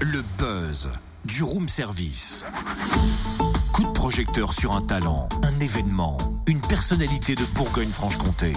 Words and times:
Le 0.00 0.22
buzz 0.38 0.88
du 1.24 1.42
room 1.42 1.68
service. 1.68 2.44
Coup 3.72 3.82
de 3.84 3.90
projecteur 3.92 4.52
sur 4.52 4.72
un 4.74 4.80
talent, 4.82 5.28
un 5.42 5.60
événement, 5.60 6.16
une 6.46 6.60
personnalité 6.60 7.34
de 7.34 7.44
Bourgogne-Franche-Comté. 7.54 8.54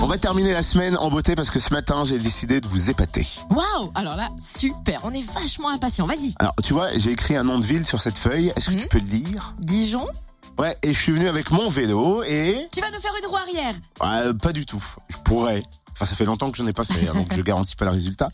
On 0.00 0.06
va 0.06 0.18
terminer 0.18 0.52
la 0.52 0.62
semaine 0.62 0.96
en 0.96 1.10
beauté 1.10 1.34
parce 1.34 1.50
que 1.50 1.58
ce 1.58 1.72
matin, 1.72 2.04
j'ai 2.04 2.18
décidé 2.18 2.60
de 2.60 2.66
vous 2.66 2.90
épater. 2.90 3.26
Waouh 3.50 3.90
Alors 3.94 4.16
là, 4.16 4.30
super, 4.42 5.00
on 5.04 5.12
est 5.12 5.24
vachement 5.34 5.68
impatients, 5.70 6.06
vas-y. 6.06 6.34
Alors, 6.38 6.54
tu 6.62 6.72
vois, 6.72 6.88
j'ai 6.96 7.12
écrit 7.12 7.36
un 7.36 7.44
nom 7.44 7.58
de 7.58 7.66
ville 7.66 7.84
sur 7.84 8.00
cette 8.00 8.16
feuille. 8.18 8.52
Est-ce 8.56 8.66
que 8.70 8.74
Mhm. 8.74 8.80
tu 8.80 8.88
peux 8.88 8.98
le 9.00 9.06
lire? 9.06 9.54
Dijon? 9.58 10.06
Ouais, 10.58 10.74
et 10.82 10.92
je 10.94 10.98
suis 10.98 11.12
venu 11.12 11.28
avec 11.28 11.50
mon 11.50 11.68
vélo 11.68 12.22
et... 12.24 12.66
Tu 12.72 12.80
vas 12.80 12.90
nous 12.90 13.00
faire 13.00 13.12
une 13.22 13.28
roue 13.28 13.36
arrière 13.36 13.74
Euh, 14.02 14.32
pas 14.32 14.52
du 14.54 14.64
tout. 14.64 14.82
Je 15.08 15.16
pourrais. 15.18 15.62
Enfin, 15.96 16.04
ça 16.04 16.14
fait 16.14 16.26
longtemps 16.26 16.50
que 16.50 16.58
je 16.58 16.62
n'en 16.62 16.68
ai 16.68 16.74
pas 16.74 16.84
fait, 16.84 17.08
hein, 17.08 17.14
donc 17.14 17.34
je 17.34 17.40
garantis 17.40 17.74
pas 17.74 17.86
le 17.86 17.92
résultat. 17.92 18.28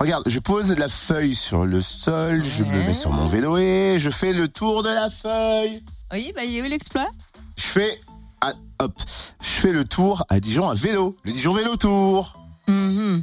Regarde, 0.00 0.24
je 0.28 0.40
pose 0.40 0.74
la 0.76 0.88
feuille 0.88 1.36
sur 1.36 1.64
le 1.64 1.80
sol, 1.80 2.42
je 2.44 2.64
me 2.64 2.72
mets 2.88 2.92
sur 2.92 3.12
mon 3.12 3.26
vélo 3.26 3.56
et 3.56 3.98
je 4.00 4.10
fais 4.10 4.32
le 4.32 4.48
tour 4.48 4.82
de 4.82 4.88
la 4.88 5.08
feuille. 5.10 5.84
Oui, 6.12 6.32
bah 6.34 6.42
il 6.42 6.56
est 6.56 6.62
où 6.62 6.64
l'exploit 6.64 7.06
Je 7.56 7.62
fais... 7.62 8.00
hop. 8.80 8.92
Je 9.40 9.48
fais 9.48 9.70
le 9.70 9.84
tour 9.84 10.24
à 10.28 10.40
Dijon 10.40 10.68
à 10.68 10.74
vélo. 10.74 11.16
Le 11.22 11.30
Dijon 11.30 11.52
Vélo 11.52 11.76
Tour. 11.76 12.36
Mhm. 12.66 13.22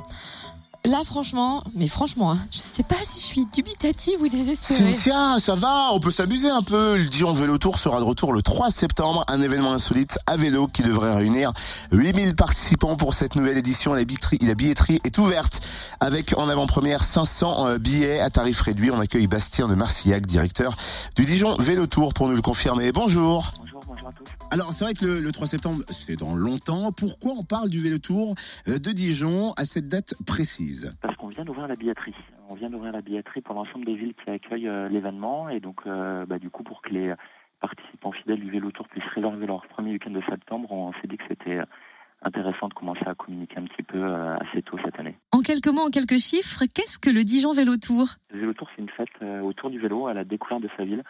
Là, 0.92 1.06
franchement, 1.06 1.64
mais 1.74 1.88
franchement, 1.88 2.34
hein, 2.34 2.40
je 2.52 2.58
sais 2.58 2.84
pas 2.84 2.98
si 3.06 3.22
je 3.22 3.26
suis 3.26 3.46
dubitative 3.46 4.22
ou 4.22 4.28
désespérée. 4.28 4.94
Cynthia, 4.94 5.38
ça 5.40 5.56
va, 5.56 5.88
on 5.94 6.02
peut 6.02 6.12
s'amuser 6.12 6.50
un 6.50 6.64
peu. 6.64 6.98
Le 6.98 7.06
Dijon 7.06 7.32
Vélo 7.32 7.58
Tour 7.58 7.80
sera 7.80 8.02
de 8.02 8.04
retour 8.04 8.34
le 8.34 8.42
3 8.42 8.72
septembre, 8.72 9.24
un 9.30 9.42
événement 9.42 9.72
insolite 9.72 10.20
à 10.28 10.36
vélo 10.36 10.68
qui 10.68 10.84
devrait 10.84 11.16
réunir 11.16 11.54
8000 11.94 12.36
participants 12.36 12.98
pour 12.98 13.14
cette 13.14 13.38
nouvelle 13.38 13.58
édition. 13.58 13.94
La 13.94 14.04
billetterie, 14.04 14.40
la 14.42 14.54
billetterie 14.54 15.00
est 15.06 15.18
ouverte 15.18 15.62
avec 16.02 16.38
en 16.38 16.50
avant-première 16.50 17.06
500 17.06 17.68
euh, 17.68 17.78
billets 17.78 18.20
à 18.20 18.30
tarif 18.30 18.60
réduit. 18.60 18.92
On 18.92 19.00
accueille 19.00 19.28
Bastien 19.28 19.70
de 19.70 19.76
Marcillac, 19.76 20.26
directeur 20.26 20.76
du 21.16 21.24
Dijon 21.24 21.56
Vélo 21.58 21.88
Tour 21.88 22.14
pour 22.14 22.28
nous 22.28 22.36
le 22.36 22.42
confirmer. 22.42 22.92
Bonjour. 22.92 23.54
Bonjour, 24.02 24.10
bonjour 24.10 24.10
à 24.10 24.14
tous. 24.14 24.48
Alors 24.52 24.74
c'est 24.74 24.84
vrai 24.84 24.94
que 24.94 25.06
le, 25.06 25.20
le 25.20 25.32
3 25.32 25.48
septembre, 25.48 25.84
c'est 25.90 26.16
dans 26.16 26.36
longtemps. 26.36 26.92
Pourquoi 26.92 27.34
on 27.38 27.44
parle 27.44 27.70
du 27.70 27.80
Vélo 27.80 27.98
Tour 27.98 28.36
euh, 28.68 28.78
de 28.78 28.92
Dijon 28.92 29.54
à 29.58 29.66
cette 29.66 29.88
date 29.88 30.16
précise? 30.26 30.96
Parce 31.02 31.16
qu'on 31.18 31.28
vient 31.28 31.46
d'ouvrir 31.46 31.68
la 31.68 31.76
billetterie. 31.76 32.16
On 32.50 32.56
vient 32.56 32.70
d'ouvrir 32.70 32.92
la 32.92 33.02
billetterie 33.02 33.42
pour 33.42 33.56
l'ensemble 33.56 33.86
des 33.86 33.96
villes 33.96 34.14
qui 34.24 34.30
accueillent 34.30 34.68
euh, 34.68 34.90
l'événement. 34.90 35.50
Et 35.50 35.60
donc, 35.60 35.82
euh, 35.86 36.26
bah, 36.26 36.40
du 36.40 36.50
coup, 36.50 36.64
pour 36.64 36.82
que 36.82 36.90
les 36.90 37.14
participants 37.60 38.12
fidèles 38.12 38.40
du 38.40 38.50
Vélo 38.50 38.72
Tour 38.72 38.88
puissent 38.88 39.04
réserver 39.14 39.46
leur 39.46 39.66
premier 39.68 39.92
week-end 39.92 40.12
de 40.12 40.22
septembre, 40.30 40.72
on 40.72 40.94
s'est 40.94 41.08
dit 41.08 41.18
que 41.18 41.24
c'était 41.28 41.60
intéressant 42.24 42.68
de 42.70 42.74
commencer 42.74 43.06
à 43.06 43.14
communiquer 43.14 43.58
un 43.58 43.66
petit 43.66 43.84
peu 43.84 44.04
assez 44.04 44.62
tôt 44.64 44.78
cette 44.84 45.00
année. 45.00 45.16
En 45.32 45.42
quelques 45.42 45.68
mots, 45.68 45.88
en 45.88 45.90
quelques 45.90 46.18
chiffres, 46.18 46.64
qu'est-ce 46.74 46.98
que 46.98 47.10
le 47.10 47.24
Dijon 47.24 47.52
Vélo 47.52 47.78
Tour? 47.78 48.08
Le 48.32 48.40
Vélo 48.40 48.54
Tour, 48.54 48.68
c'est 48.76 48.82
une 48.82 48.90
fête 48.90 49.44
autour 49.44 49.70
du 49.70 49.80
vélo, 49.80 50.08
à 50.08 50.14
la 50.14 50.24
découverte 50.24 50.64
de 50.64 50.70
sa 50.76 50.86
ville, 50.86 51.04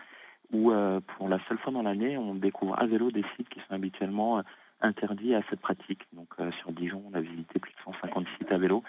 où 0.53 0.71
euh, 0.71 0.99
pour 1.17 1.29
la 1.29 1.39
seule 1.47 1.57
fois 1.59 1.71
dans 1.71 1.81
l'année, 1.81 2.17
on 2.17 2.35
découvre 2.35 2.79
à 2.79 2.85
vélo 2.85 3.11
des 3.11 3.23
sites 3.35 3.49
qui 3.49 3.59
sont 3.59 3.73
habituellement 3.73 4.39
euh, 4.39 4.41
interdits 4.81 5.35
à 5.35 5.41
cette 5.49 5.61
pratique. 5.61 6.01
Donc 6.13 6.29
euh, 6.39 6.51
sur 6.61 6.71
Dijon, 6.71 7.03
on 7.11 7.15
a 7.15 7.21
visité 7.21 7.59
plus 7.59 7.71
de 7.71 7.77
150 7.85 8.25
sites 8.37 8.51
à 8.51 8.57
vélo 8.57 8.83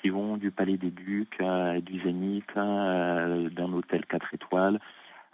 qui 0.00 0.08
vont 0.08 0.38
du 0.38 0.50
Palais 0.50 0.78
des 0.78 0.90
Ducs, 0.90 1.42
du 1.82 2.00
Zénith, 2.02 2.46
d'un 2.56 3.72
hôtel 3.74 4.06
4 4.06 4.32
étoiles, 4.32 4.80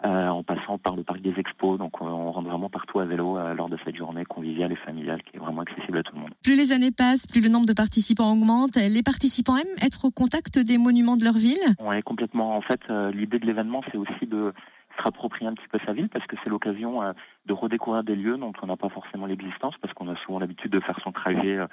euh, 0.05 0.27
en 0.27 0.43
passant 0.43 0.77
par 0.77 0.95
le 0.95 1.03
parc 1.03 1.21
des 1.21 1.33
Expos. 1.39 1.79
Donc 1.79 1.99
on, 2.01 2.05
on 2.05 2.31
rentre 2.31 2.47
vraiment 2.47 2.69
partout 2.69 2.99
à 2.99 3.05
vélo 3.05 3.35
euh, 3.35 3.55
lors 3.55 3.67
de 3.67 3.79
cette 3.83 3.95
journée 3.95 4.25
conviviale 4.25 4.71
et 4.71 4.75
familiale 4.75 5.23
qui 5.23 5.37
est 5.37 5.39
vraiment 5.39 5.61
accessible 5.61 5.97
à 5.97 6.03
tout 6.03 6.13
le 6.13 6.21
monde. 6.21 6.33
Plus 6.43 6.55
les 6.55 6.71
années 6.71 6.91
passent, 6.91 7.25
plus 7.25 7.41
le 7.41 7.49
nombre 7.49 7.65
de 7.65 7.73
participants 7.73 8.31
augmente. 8.31 8.75
Les 8.75 9.01
participants 9.01 9.57
aiment 9.57 9.65
être 9.81 10.05
au 10.05 10.11
contact 10.11 10.59
des 10.59 10.77
monuments 10.77 11.17
de 11.17 11.23
leur 11.23 11.33
ville? 11.33 11.57
Est 11.91 12.01
complètement. 12.03 12.51
En 12.51 12.61
fait, 12.61 12.79
l'idée 13.11 13.39
de 13.39 13.47
l'événement, 13.47 13.81
c'est 13.91 13.97
aussi 13.97 14.27
de 14.27 14.53
se 14.97 15.01
rapproprier 15.01 15.47
un 15.47 15.53
petit 15.53 15.67
peu 15.67 15.79
sa 15.85 15.93
ville 15.93 16.09
parce 16.09 16.25
que 16.25 16.35
c'est 16.43 16.49
l'occasion 16.49 17.01
euh, 17.01 17.13
de 17.45 17.53
redécouvrir 17.53 18.03
des 18.03 18.15
lieux 18.15 18.37
dont 18.37 18.53
on 18.61 18.67
n'a 18.67 18.77
pas 18.77 18.89
forcément 18.89 19.25
l'existence 19.25 19.75
parce 19.81 19.93
qu'on 19.93 20.07
a 20.09 20.15
souvent 20.17 20.39
l'habitude 20.39 20.71
de 20.71 20.79
faire 20.79 20.99
son 21.03 21.11
trajet 21.11 21.57
euh, 21.57 21.67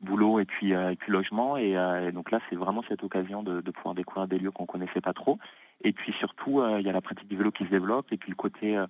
boulot 0.00 0.38
et 0.38 0.44
puis 0.44 0.74
euh, 0.74 0.90
et 0.90 0.96
puis 0.96 1.12
logement. 1.12 1.56
Et, 1.56 1.72
et 1.72 2.12
donc 2.12 2.30
là 2.30 2.40
c'est 2.48 2.56
vraiment 2.56 2.82
cette 2.88 3.02
occasion 3.02 3.42
de, 3.42 3.60
de 3.60 3.70
pouvoir 3.70 3.94
découvrir 3.94 4.28
des 4.28 4.38
lieux 4.38 4.50
qu'on 4.50 4.66
connaissait 4.66 5.00
pas 5.00 5.12
trop. 5.12 5.38
Et 5.82 5.92
puis 5.92 6.12
surtout 6.14 6.62
il 6.78 6.86
y 6.86 6.88
a 6.88 6.92
la 6.92 7.00
pratique 7.00 7.28
du 7.28 7.36
vélo 7.36 7.50
qui 7.50 7.64
se 7.64 7.70
développe 7.70 8.12
et 8.12 8.16
puis 8.16 8.30
le 8.30 8.36
côté 8.36 8.82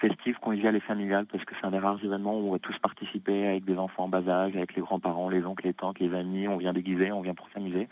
festif, 0.00 0.36
convivial 0.38 0.74
et 0.74 0.80
familial 0.80 1.26
parce 1.26 1.44
que 1.44 1.54
c'est 1.58 1.66
un 1.66 1.70
des 1.70 1.78
rares 1.78 2.02
événements 2.02 2.38
où 2.38 2.48
on 2.48 2.52
va 2.52 2.58
tous 2.58 2.78
participer 2.78 3.46
avec 3.46 3.64
des 3.64 3.78
enfants 3.78 4.04
en 4.04 4.08
bas 4.08 4.26
âge, 4.28 4.56
avec 4.56 4.74
les 4.74 4.82
grands-parents, 4.82 5.28
les 5.28 5.44
oncles, 5.44 5.66
les 5.66 5.74
tantes, 5.74 6.00
les 6.00 6.14
amis, 6.14 6.48
on 6.48 6.56
vient 6.56 6.72
déguiser, 6.72 7.12
on 7.12 7.20
vient 7.20 7.34
pour 7.34 7.48
s'amuser 7.54 7.88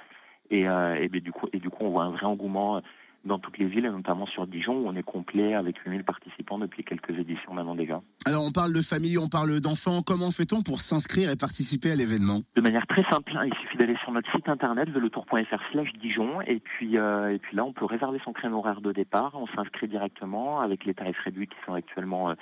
et, 0.50 0.62
et 0.64 1.08
du 1.08 1.32
coup 1.32 1.48
et 1.52 1.58
du 1.58 1.70
coup 1.70 1.84
on 1.84 1.90
voit 1.90 2.04
un 2.04 2.10
vrai 2.10 2.26
engouement 2.26 2.82
dans 3.24 3.38
toutes 3.38 3.58
les 3.58 3.66
villes 3.66 3.86
et 3.86 3.90
notamment 3.90 4.26
sur 4.26 4.46
Dijon 4.46 4.74
où 4.78 4.88
on 4.88 4.96
est 4.96 5.02
complet 5.02 5.54
avec 5.54 5.78
8000 5.78 6.04
participants 6.04 6.58
depuis 6.58 6.84
quelques 6.84 7.10
éditions 7.10 7.54
maintenant 7.54 7.74
déjà. 7.74 8.02
Alors 8.26 8.44
on 8.44 8.50
parle 8.50 8.72
de 8.72 8.80
famille, 8.80 9.18
on 9.18 9.28
parle 9.28 9.60
d'enfants. 9.60 10.02
Comment 10.04 10.30
fait-on 10.30 10.62
pour 10.62 10.80
s'inscrire 10.80 11.30
et 11.30 11.36
participer 11.36 11.92
à 11.92 11.96
l'événement? 11.96 12.42
De 12.56 12.60
manière 12.60 12.86
très 12.86 13.04
simple, 13.04 13.32
hein, 13.36 13.42
il 13.46 13.54
suffit 13.60 13.76
d'aller 13.76 13.96
sur 14.02 14.12
notre 14.12 14.30
site 14.32 14.48
internet 14.48 14.90
velotour.fr 14.90 15.62
slash 15.70 15.92
Dijon 16.00 16.40
et 16.42 16.60
puis 16.60 16.98
euh, 16.98 17.34
et 17.34 17.38
puis 17.38 17.56
là 17.56 17.64
on 17.64 17.72
peut 17.72 17.84
réserver 17.84 18.20
son 18.24 18.32
créneau 18.32 18.58
horaire 18.58 18.80
de 18.80 18.92
départ, 18.92 19.32
on 19.34 19.46
s'inscrit 19.48 19.88
directement 19.88 20.60
avec 20.60 20.84
les 20.84 20.94
tarifs 20.94 21.20
réduits 21.24 21.46
qui 21.46 21.56
sont 21.64 21.74
actuellement 21.74 22.30
euh, 22.30 22.34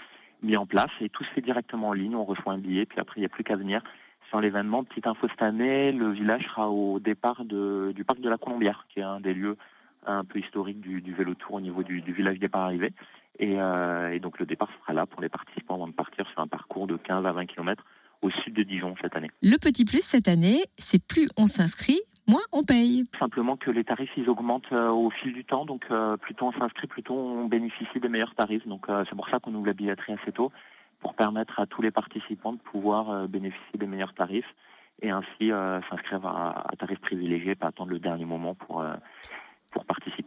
mis 0.43 0.57
en 0.57 0.67
place 0.67 0.91
et 1.01 1.11
tout 1.11 1.25
se 1.25 1.31
fait 1.31 1.43
directement 1.43 1.89
en 1.89 1.93
ligne, 1.93 2.15
on 2.15 2.25
reçoit 2.25 2.53
un 2.53 2.59
billet 2.59 2.87
puis 2.87 3.01
après 3.01 3.19
il 3.19 3.21
n'y 3.21 3.27
a 3.27 3.31
plus 3.31 3.45
qu'à 3.45 3.57
venir 3.57 3.83
sur 4.29 4.41
l'événement. 4.41 4.85
Petite 4.85 5.07
info 5.09 5.27
cette 5.29 5.43
année, 5.43 5.93
le 5.93 6.13
village 6.13 6.45
sera 6.45 6.71
au 6.71 7.01
départ 7.01 7.45
de, 7.45 7.93
du 7.95 8.05
parc 8.05 8.21
de 8.21 8.29
la 8.29 8.39
Colombière 8.39 8.87
qui 8.89 9.01
est 9.01 9.05
un 9.05 9.21
des 9.21 9.35
lieux 9.35 9.57
un 10.07 10.25
peu 10.25 10.39
historiques 10.39 10.81
du, 10.81 11.01
du 11.01 11.15
vélo 11.15 11.35
tour 11.35 11.55
au 11.55 11.61
niveau 11.61 11.83
du, 11.83 12.01
du 12.01 12.13
village 12.13 12.39
départ 12.39 12.63
arrivé 12.63 12.93
et, 13.39 13.61
euh, 13.61 14.13
et 14.13 14.21
donc 14.21 14.39
le 14.39 14.47
départ 14.47 14.69
sera 14.81 14.93
là 14.93 15.07
pour 15.07 15.21
les 15.21 15.29
participants 15.29 15.75
avant 15.75 15.89
de 15.89 15.93
partir 15.93 16.27
sur 16.29 16.41
un 16.41 16.47
parcours 16.47 16.87
de 16.87 16.97
15 16.97 17.27
à 17.27 17.33
20 17.33 17.47
km 17.47 17.85
au 18.23 18.31
sud 18.31 18.55
de 18.55 18.63
Dijon 18.63 18.95
cette 19.01 19.17
année. 19.17 19.31
Le 19.43 19.57
petit 19.57 19.85
plus 19.85 20.03
cette 20.05 20.29
année, 20.29 20.65
c'est 20.77 21.03
plus 21.03 21.29
on 21.39 21.47
s'inscrit, 21.47 22.01
moins 22.29 22.43
on 22.53 22.65
paye. 22.65 23.05
Simplement 23.19 23.57
que 23.57 23.71
les 23.71 23.85
tarifs 23.85 24.11
ils 24.17 24.29
augmentent 24.29 24.73
euh, 24.73 24.91
au 24.91 25.11
fil 25.11 25.33
du 25.33 25.45
temps, 25.45 25.65
donc 25.65 25.85
euh, 25.91 26.17
plus 26.19 26.35
tôt 26.35 26.47
on 26.47 26.53
s'inscrit, 26.53 26.87
plus 26.87 27.03
tôt 27.03 27.15
on 27.15 27.47
bénéficie 27.47 27.99
des 28.01 28.09
meilleurs 28.09 28.35
tarifs. 28.35 28.67
Donc 28.67 28.89
euh, 28.89 29.05
c'est 29.09 29.17
pour 29.17 29.29
ça 29.31 29.39
qu'on 29.39 29.55
ouvre 29.55 29.67
la 29.67 29.73
billetterie 29.73 30.13
assez 30.13 30.33
tôt, 30.33 30.53
pour 31.01 31.15
permettre 31.15 31.59
à 31.59 31.67
tous 31.67 31.83
les 31.83 31.91
participants 31.91 32.53
de 32.53 32.59
pouvoir 32.59 33.11
euh, 33.11 33.27
bénéficier 33.27 33.79
des 33.79 33.87
meilleurs 33.87 34.15
tarifs 34.15 34.55
et 35.03 35.11
ainsi 35.11 35.51
euh, 35.51 35.81
s'inscrire 35.89 36.27
à, 36.27 36.71
à 36.71 36.77
tarif 36.77 37.01
privilégié, 37.01 37.55
pas 37.55 37.69
attendre 37.69 37.91
le 37.91 37.99
dernier 37.99 38.27
moment 38.27 38.55
pour 38.55 38.83
euh, 38.83 38.93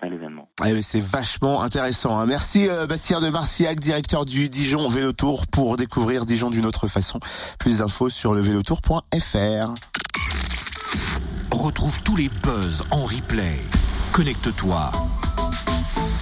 à 0.03 0.09
l'événement. 0.09 0.50
Eh 0.66 0.81
c'est 0.81 1.00
vachement 1.02 1.62
intéressant. 1.62 2.19
hein. 2.19 2.25
Merci 2.25 2.68
euh, 2.69 2.86
Bastien 2.86 3.22
de 3.22 3.30
Marcillac, 3.30 3.80
directeur 3.80 4.25
du 4.25 4.50
Dijon 4.50 4.88
Vélo 4.90 5.14
Tour, 5.14 5.47
pour 5.47 5.78
découvrir 5.78 6.25
Dijon 6.25 6.50
d'une 6.50 6.66
autre 6.66 6.88
façon. 6.88 7.19
Plus 7.58 7.78
d'infos 7.78 8.09
sur 8.09 8.34
le 8.34 8.41
vélotour.fr. 8.41 9.74
Retrouve 11.52 12.02
tous 12.02 12.18
les 12.18 12.30
buzz 12.30 12.84
en 12.91 13.03
replay. 13.06 13.59
Connecte-toi. 14.12 14.91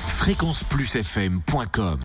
fréquenceplusfm.com 0.07 1.97